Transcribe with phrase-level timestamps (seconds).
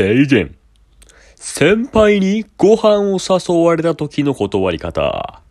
[0.00, 0.56] 提言。
[1.36, 5.42] 先輩にご飯を誘われた時の断り方。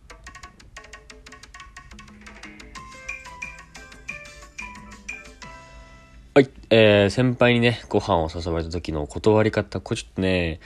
[6.34, 10.58] はい、えー、先輩にね、ご飯を誘われた時の断り方、これちょっとね、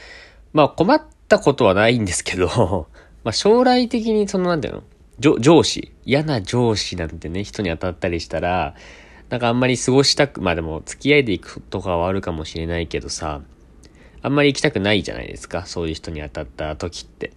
[0.54, 2.88] まあ困ったことはないんですけど、
[3.22, 4.82] まあ将来的にそのなんていうの？
[5.18, 8.76] 上上司、嫌な上司なんてね、人に当たったりしたら、
[9.28, 13.42] なんかあんまり過ごしたく、まあでも付き合いで行くとかはあるかもしれないけどさ、
[14.24, 17.32] あんまり行きたくないじゃないですか、そういう人に当たった時って。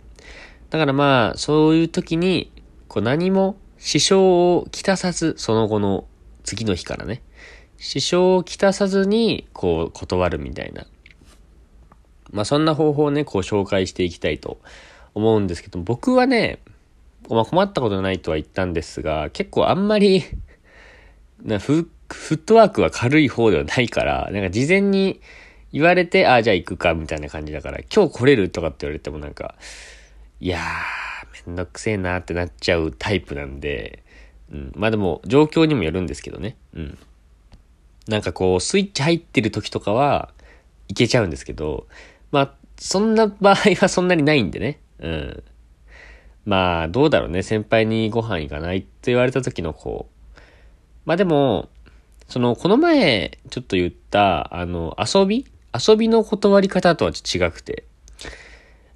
[0.69, 2.49] だからまあ、そういう時に、
[2.87, 6.05] こう何も支障をきたさず、その後の
[6.43, 7.21] 次の日からね、
[7.77, 10.87] 支障をきたさずに、こう、断るみたいな。
[12.31, 14.57] まあ、そんな方法をね、こう、紹介していきたいと
[15.13, 16.59] 思うんですけど、僕はね、
[17.29, 20.23] まあ、困ったことないとは言ったんですが、結構あんまり
[21.43, 25.19] なフ、フットワークは軽い方ではないから、なんか事前に
[25.71, 29.55] 言われて、ああ、じゃあ行くか、みたいな感じだから、今日来れるとかって言われてもなんか、
[30.39, 34.03] いやー、めんどくせえなってなっちゃうタイプなんで、
[34.51, 34.71] うん。
[34.75, 36.55] まあでも、状況にもよるんですけどね。
[36.73, 36.97] うん。
[38.07, 40.31] なんかこう、スイッチ入ってる時とかは、
[40.87, 41.87] いけちゃうんですけど、
[42.31, 44.79] まあ、そんな場合はそんなにないんでね。
[44.99, 45.43] うん。
[46.45, 47.43] まあ、どうだろうね。
[47.43, 50.39] 先輩にご飯行かないって言われた時のこう。
[51.05, 51.67] まあでも、
[52.29, 57.85] その、この前、ちょっと言った、あの、遊び遊びの断り方とは違くて。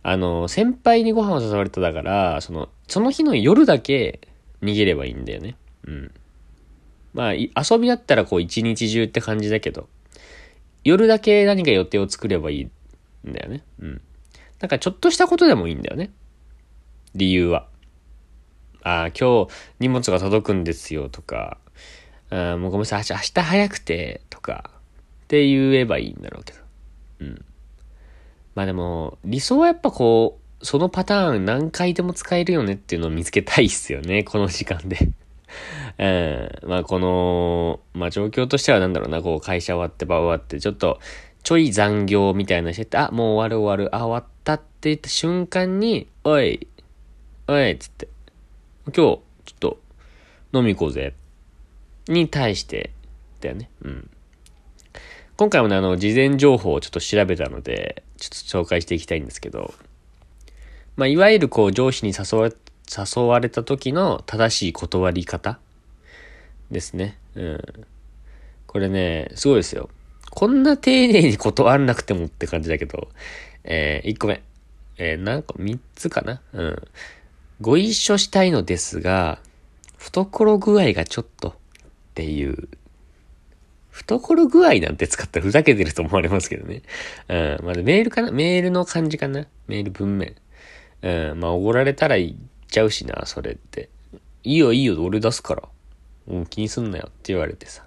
[0.03, 4.19] あの、先輩にご飯を誘われただから、その、その日の夜だけ
[4.61, 5.55] 逃げればいいんだよね。
[5.85, 6.11] うん。
[7.13, 9.89] まあ、遊びだったらこう一日中って感じだけど、
[10.83, 12.63] 夜だけ何か予定を作ればいい
[13.29, 13.63] んだよね。
[13.79, 14.01] うん。
[14.59, 16.11] なんかちょっとしたことでもいいんだよね。
[17.13, 17.67] 理由は。
[18.83, 21.57] ああ、今日荷物が届くんですよとか、
[22.31, 24.71] あもうごめんなさい、明日早くてとか、
[25.31, 26.59] って言えばいいんだろうけど。
[27.21, 27.45] うん。
[28.53, 34.97] まあでも、理想はやっぱこう、そのパターン何回でも使えるよねっていうのを見つけたいっすよね、 この時間で。
[35.97, 36.69] うん。
[36.69, 40.99] まあこの、まあ状況としてはなんだろうな、こう会社終わって場終わって、ちょっと、
[41.43, 46.67] ちょい残業みたいなしてて、あ、もう終わる終わる、あ、終わったって言った瞬間に、おい、
[47.47, 48.09] おい、つって、
[48.87, 49.21] 今日、ちょ
[49.55, 49.79] っと、
[50.51, 51.13] 飲み行こうぜ。
[52.09, 52.91] に対して、
[53.39, 53.69] だよね。
[53.83, 54.09] うん。
[55.41, 58.29] 今回もね、あの、事前情報をちょっと調べたので、ちょ
[58.59, 59.73] っと紹介していきたいんですけど、
[60.97, 62.55] まあ、いわゆるこう、上司に誘われ、
[62.95, 65.57] 誘われた時の正しい断り方
[66.69, 67.17] ですね。
[67.33, 67.59] うん。
[68.67, 69.89] これね、すごいですよ。
[70.29, 73.07] こんな丁寧に断らなくてもって感じだけど、
[73.63, 74.43] えー、1個目。
[74.99, 76.39] えー、なんか3つかな？
[76.53, 76.87] うん。
[77.61, 79.39] ご一緒したいのですが、
[79.97, 81.53] 懐具合がちょっとっ
[82.13, 82.69] ていう。
[83.91, 86.81] 懐具合なんて使ったらふざけてると思われますけどね。
[87.27, 87.65] うん。
[87.65, 88.31] まだメールかな？
[88.31, 89.45] メールの感じかな？
[89.67, 90.35] メール文面。
[91.01, 91.39] うん。
[91.39, 92.35] まあ、おごられたら言っ
[92.67, 93.89] ちゃうしな、それって。
[94.43, 95.63] いいよいいよ、俺出すから。
[96.27, 97.83] うん、気にすんなよって言われてさ。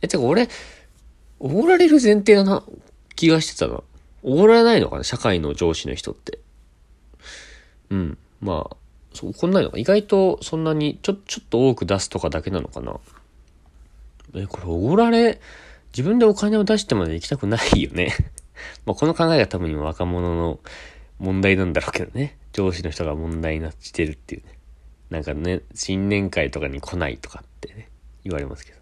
[0.00, 0.48] え、てか俺、
[1.40, 2.62] おごられる前提だな、
[3.16, 3.82] 気がしてたな。
[4.22, 5.04] おごられないのかな？
[5.04, 6.38] 社会の上司の人って。
[7.90, 8.18] うん。
[8.40, 8.76] まあ、
[9.12, 9.78] そう、こんないのか。
[9.78, 12.98] 意外とそんなに、ちょ、ちょっと多く出すとかだけなのかな。
[14.34, 15.40] え、これおごられ、
[15.92, 18.12] 自分でお金を出してまで行きたくないよね。
[18.84, 20.60] まあ、この考えが多分今若者の
[21.18, 22.36] 問題なんだろうけどね。
[22.52, 24.58] 上司の人が問題になってるっていうね。
[25.10, 27.88] なんかね、新年会とかに来ないとかってね、
[28.24, 28.78] 言われますけど。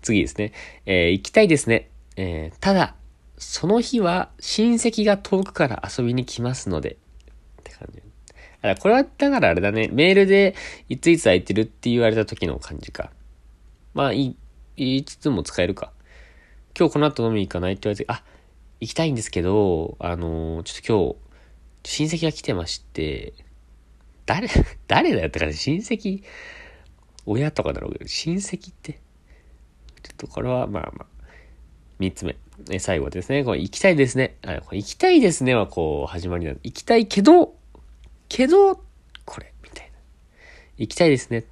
[0.00, 0.52] 次ですね。
[0.86, 1.90] えー、行きたいですね。
[2.16, 2.94] えー、ただ、
[3.38, 6.96] その日は親戚が遠くから遊びに来ますので、
[7.60, 7.98] って感じ。
[7.98, 10.54] だからこれは、だからあれだね、メールで
[10.88, 13.10] いついつ空いてるって言われた時の感じか。
[13.94, 14.36] まあ、い、
[14.76, 15.92] 言いつつも使えるか。
[16.78, 18.22] 今日この後飲み行かないって言われて、あ、
[18.80, 21.16] 行きたいんですけど、あのー、ちょっと
[21.84, 23.34] 今日、親戚が来てまして、
[24.26, 24.48] 誰、
[24.88, 26.22] 誰だよって感じ、親戚、
[27.26, 28.94] 親とかだろうけど、親戚って、
[30.02, 31.06] ちょっとこれはまあまあ、
[31.98, 32.36] 三つ目。
[32.70, 33.44] え、最後ですね。
[33.44, 34.36] これ行きたいですね。
[34.42, 37.54] あ、これ行きたいですねはこう始まりなんで、行きたいけど、
[38.28, 38.82] けど、
[39.24, 39.98] これ、みたいな。
[40.78, 41.44] 行きたいですね。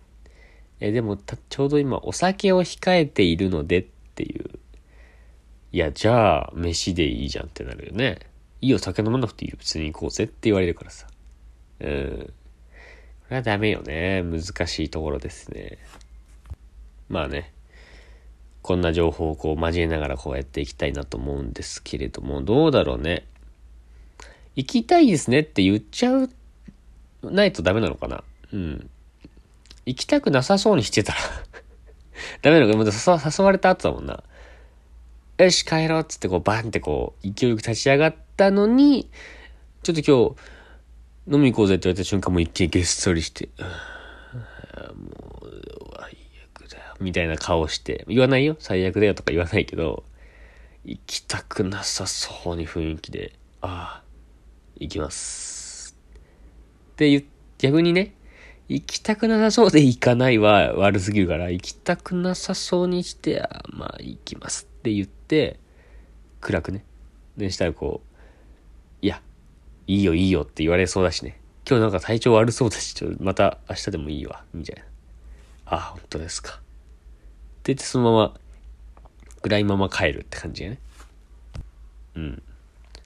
[0.80, 4.58] え、でもちょうど今お酒を控えているのでっていう。
[5.72, 8.18] いや、じゃあ、飯でいいじゃんってなるよね。
[8.60, 9.56] いいよ、酒飲まなくていいよ。
[9.58, 11.06] 普通に行こうぜって言われるからさ。
[11.80, 12.32] うん。
[13.28, 14.22] これはダメよね。
[14.22, 15.78] 難しいところですね。
[17.08, 17.52] まあね。
[18.62, 23.26] こんな情報をこう交えながらこうやっていきたいなと思うんですけれども、どうだろうね。
[24.56, 26.30] 行きたいですねって言っちゃう、
[27.22, 28.22] ないとダメなのかな
[28.52, 28.90] うん。
[29.86, 31.18] 行きたくなさそうにしてたら
[32.42, 34.22] ダメなのか、もう誘われた後だもんな。
[35.38, 39.10] よし帰ろうっつってこうバンってこう勢いよく立ち上がったのに、
[39.82, 43.48] ちょっと今日飲み行こうぜって言われた瞬間もう一気にげっそりして、
[44.94, 45.50] もう、
[45.96, 46.16] 最
[46.54, 46.94] 悪だよ。
[47.00, 48.56] みたいな顔して、言わないよ。
[48.58, 50.04] 最悪だよとか言わないけど、
[50.84, 54.04] 行きたくなさそうに雰囲気で、ああ、
[54.76, 55.96] 行きます。
[56.92, 57.24] って言、
[57.58, 58.14] 逆にね、
[58.70, 65.58] 行きたくなさそうで行かないは悪すぎるから、行きたくなさそうにして、あまあ行きますって言って、
[66.40, 66.84] 暗くね。
[67.36, 68.18] で、したらこう、
[69.02, 69.20] いや、
[69.88, 71.40] いいよいいよって言われそうだしね。
[71.68, 74.82] 今日なんか体調悪そうだし、ちょまた明日でもいいわ、みたいな。
[75.66, 76.52] ああ、本当ですか。
[76.52, 78.34] って言ってそのまま、
[79.42, 80.78] 暗いまま帰るって感じやね。
[82.14, 82.42] うん。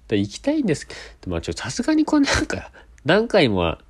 [0.09, 2.71] だ行きたいんですけど、まあちょ、さすがにこれなんか、
[3.07, 3.81] 何回もは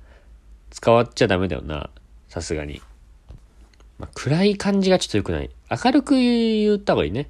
[0.75, 1.89] 使わっちゃダメだよな。
[2.27, 2.81] さすがに。
[3.97, 5.49] まあ、暗い感じがちょっと良くない。
[5.71, 7.29] 明るく言った方がいいね。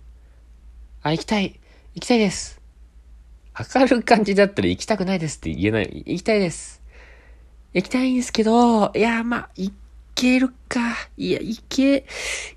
[1.04, 1.60] あ、行きたい。
[1.94, 2.60] 行きたいです。
[3.76, 6.04] 明るい感じだったら行きたくないですって言えない。
[6.08, 6.82] 行きたいです。
[7.76, 9.72] 行きたいんですけど、いや、まあ、行
[10.16, 10.96] けるか。
[11.16, 12.08] いや、行け、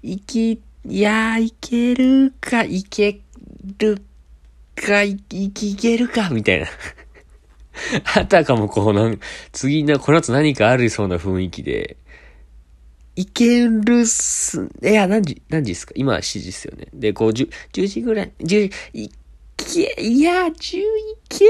[0.02, 3.20] 行き、いや、行けるか、行け
[3.76, 4.02] る
[4.74, 6.66] か、行けるか、みたいな。
[8.16, 9.18] あたかもこうなん、
[9.52, 11.96] 次な、この後何かありそうな雰囲気で、
[13.16, 15.92] いけるっす、いや、何時、何時ですか？
[15.96, 16.86] 今は7時っすよね。
[16.94, 19.10] で、こう、10、10時ぐらい、10、い
[19.56, 20.84] け、いや、10い
[21.28, 21.44] け、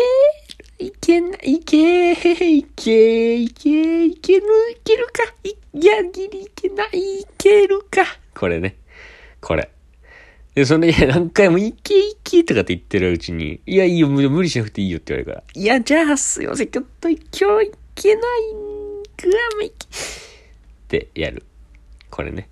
[0.79, 8.03] いけない、いけ、いけ、いけ、いける、いけるか、いや、ギリいけない、いけるか？
[8.35, 8.77] これね。
[9.41, 9.71] これ。
[10.59, 15.63] で、その、いや、何回も、いけいけとかって言ってるうちに、いや、いいよ、無理しなくていいよって言われるから。
[15.63, 19.91] いや、じゃあ、すいません、ちょっと今日いけないんぐらもいけ、っ
[20.89, 21.45] てやる。
[22.11, 22.49] これね。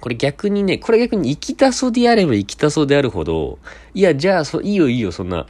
[0.00, 3.58] これ逆にね、これ逆に行きたそうであれば行きたそうであるほど、
[3.92, 5.46] いや、じゃあ、そ、いいよいいよ、そんな、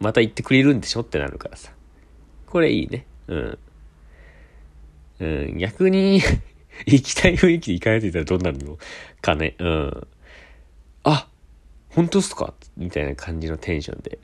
[0.00, 1.70] また行ってくれるんでしょってなるからさ。
[2.46, 3.06] これいいね。
[3.28, 3.58] うん。
[5.20, 6.20] うん、逆に
[6.86, 8.76] 行きたい雰囲気で行かないたらどうなるの？
[9.20, 9.54] かね。
[9.60, 10.08] うん。
[11.98, 12.54] 本当っすか？
[12.76, 14.20] みたいな感じのテンションで。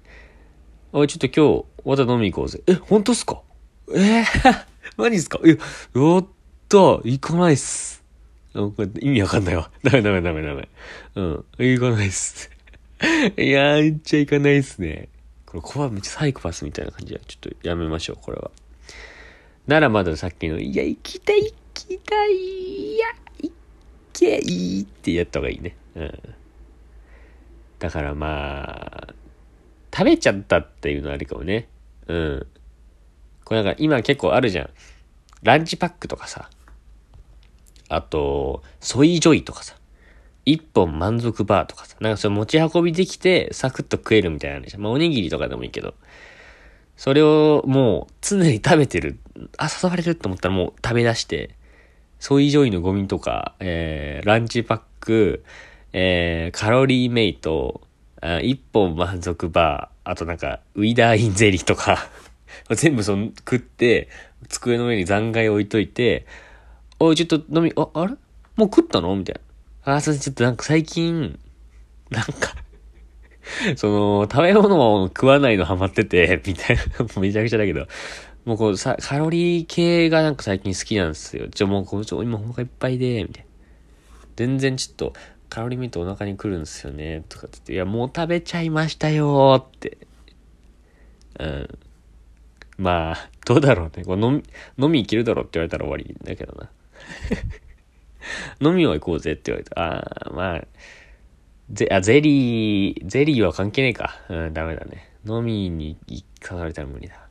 [0.92, 2.62] おい、ちょっと今日、また飲み行こうぜ。
[2.68, 3.42] え、本当っすか？
[3.92, 4.64] えー、
[4.96, 5.40] マジっすか？
[5.44, 5.58] え、やっ
[6.68, 8.04] た行かないっす。
[9.00, 9.72] 意味わかんないわ。
[9.82, 10.68] ダメダメダメダメ。
[11.16, 11.44] うん。
[11.58, 12.48] 行かないっす。
[13.36, 15.08] いやー、めっちゃ行かないっすね。
[15.44, 18.52] これ、こはめっちゃサイコパスみたいな感じで、ちょっとやめましょう、これは。
[19.66, 23.06] ならまださっきの、いや、行きたい、行きたい、いや、
[23.42, 23.52] 行
[24.12, 25.76] けいいってやった方がいいね。
[25.96, 26.34] うん。
[27.84, 29.14] だからまあ、
[29.94, 31.68] 食べちゃったっていうのはあるかもね。
[32.08, 32.46] うん。
[33.44, 34.70] これなんか今結構あるじゃん。
[35.42, 36.48] ランチパックとかさ。
[37.90, 39.76] あと、ソイジョイとかさ。
[40.46, 41.98] 一本満足バーとかさ。
[42.00, 44.82] なんかそれ持ち運びできてサクッと食えるみたいなのじゃん。
[44.82, 45.92] まあおにぎりとかでもいいけど。
[46.96, 49.18] それをもう常に食べてる。
[49.58, 51.50] あ、誘われるって思ったらもう食べ出して、
[52.18, 55.44] ソイジョイのゴミとか、えー、ランチパック、
[55.96, 57.80] えー、カロリーメイト、
[58.42, 62.08] 一本満足バー、あとなんか、ウィダーインゼリーとか
[62.74, 64.08] 全部その食って、
[64.48, 66.26] 机の上に残骸置いといて、
[66.98, 68.14] おい、ちょっと飲み、あ、あれ？
[68.56, 69.14] もう食ったの？
[69.14, 69.40] みたい
[69.86, 69.94] な。
[69.94, 71.38] あ、それちょっとなんか最近、
[72.10, 72.56] なんか
[73.76, 76.82] その、食べ物を食わないのハマってて、みたいな、
[77.20, 77.86] めちゃくちゃだけど、
[78.44, 81.48] もうこうさ、カロリー系がなんか最近好きなんですよ。
[81.48, 83.50] ちょ、もうこう、ちょ、今お腹いっぱいで、みたいな。
[84.36, 85.12] 全然ちょっと、
[85.54, 89.98] カロリーメイトお腹に来るんですよね、とかって言って、いや、もう食べちゃいましたよって。
[91.38, 91.78] うん。
[92.76, 94.04] まあ、どうだろうね。
[94.04, 94.42] こう飲
[94.78, 96.70] み、飲み行けるだろうって言われたら終わりだけどな。
[98.68, 99.80] 飲みは行こうぜって言われた。
[99.80, 100.66] ああ、まあ、
[101.70, 104.20] ゼ、あ、ゼリー、ゼリーは関係ねえか。
[104.28, 105.08] うん、ダメだね。
[105.24, 107.28] 飲みに行かされたら無理だ。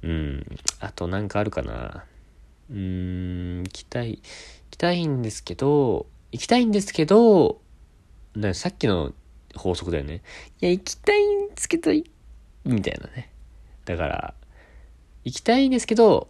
[0.00, 0.46] うん。
[0.80, 2.06] あとなんかあるかな。
[2.70, 4.20] うーん、行きたい、行
[4.70, 7.60] きたいんですけど、行きたいんですけど、
[8.34, 9.12] なさっきの
[9.54, 10.22] 法則だよね。
[10.60, 11.90] いや、行きたいんですけど、
[12.64, 13.30] みたいなね。
[13.84, 14.34] だから、
[15.24, 16.28] 行きたいんですけど、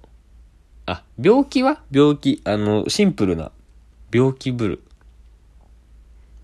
[0.86, 1.82] あ、病気は？
[1.90, 2.40] 病気。
[2.44, 3.50] あの、シンプルな
[4.12, 4.82] 病気ブル。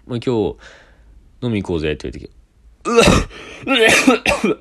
[0.07, 0.57] まあ、今日、
[1.43, 2.31] 飲み行こうぜって言う時、
[2.85, 3.03] うわ
[3.67, 3.71] う
[4.51, 4.57] わ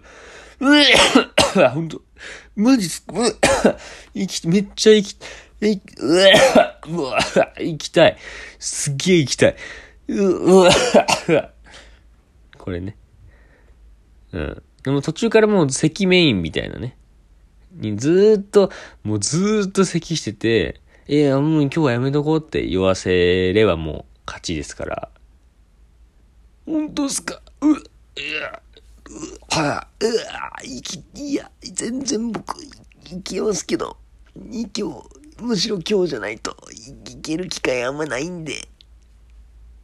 [1.56, 2.02] うわほんと、
[2.56, 3.32] マジっす、うわ
[4.14, 5.18] 生き、めっちゃ生き、
[5.68, 7.20] いうわうわ
[7.60, 8.18] 行きたい。
[8.60, 9.56] すっげえ行きたい。
[10.08, 10.72] うわ
[12.58, 12.96] これね。
[14.34, 14.64] うん。
[14.84, 16.98] でも途中からもう咳メインみたいなね。
[17.74, 18.72] にずーっと、
[19.04, 25.10] もうずーっと咳してて、いや、もう今日はやめとこうって言わせればもう勝ちですから。
[26.66, 27.78] 本当っすかう、う、う、
[29.50, 33.98] はうわ、いき、いや、全然僕、いけますけど、
[34.36, 36.56] 今日、むしろ今日じゃないと
[37.10, 38.54] いける機会あんまないんで。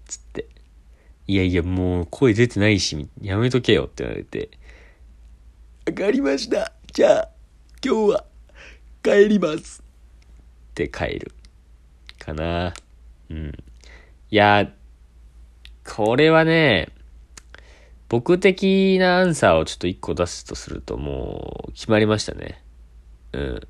[0.06, 0.48] つって。
[1.28, 4.50] いやいや、もう声出てないし、やめとけよって言われて。
[5.88, 6.72] わかりました。
[6.94, 7.30] じゃあ、
[7.84, 8.26] 今日は
[9.04, 9.84] 帰ります。
[10.72, 11.34] って帰る。
[12.20, 12.74] かな。
[13.30, 13.52] うん。
[14.30, 14.72] いや、
[15.86, 16.90] これはね、
[18.10, 22.64] 僕的なアンサーをちょっと一個出すとするともう決まりましたね。
[23.34, 23.68] うん。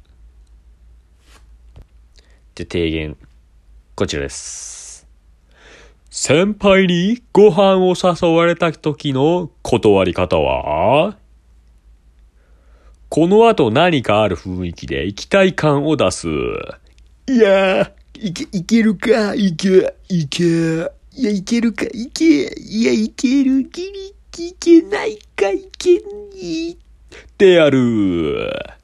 [2.58, 3.16] で、提言。
[3.96, 5.06] こちらです。
[6.10, 11.16] 先輩にご飯を誘われた時の断り方は
[13.10, 16.28] この後何かある雰囲気で行きたい感を出す。
[17.28, 20.44] いやー、いけ、いけるか、いけ、いけ。
[20.44, 22.26] いや、いけるか、いけ。
[22.26, 26.02] いや、いける、ギリ、いけないか、いけ
[26.34, 26.80] に。
[27.38, 28.77] である。